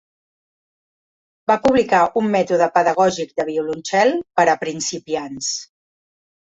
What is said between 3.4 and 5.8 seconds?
de violoncel per a principiants.